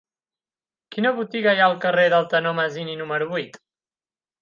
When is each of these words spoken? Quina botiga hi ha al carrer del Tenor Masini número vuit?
Quina 0.95 1.11
botiga 1.19 1.53
hi 1.59 1.63
ha 1.65 1.69
al 1.73 1.77
carrer 1.85 2.09
del 2.17 2.27
Tenor 2.35 2.59
Masini 2.65 2.99
número 3.07 3.33
vuit? 3.37 3.65